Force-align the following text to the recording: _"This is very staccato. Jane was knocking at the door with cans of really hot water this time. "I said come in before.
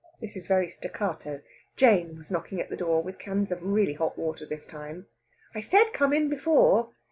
_"This 0.19 0.35
is 0.35 0.47
very 0.47 0.71
staccato. 0.71 1.41
Jane 1.75 2.17
was 2.17 2.31
knocking 2.31 2.59
at 2.59 2.71
the 2.71 2.75
door 2.75 3.03
with 3.03 3.19
cans 3.19 3.51
of 3.51 3.61
really 3.61 3.93
hot 3.93 4.17
water 4.17 4.47
this 4.47 4.65
time. 4.65 5.05
"I 5.53 5.61
said 5.61 5.93
come 5.93 6.11
in 6.11 6.27
before. 6.27 6.89